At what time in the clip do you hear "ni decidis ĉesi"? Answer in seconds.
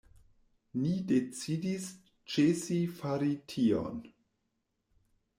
0.83-2.77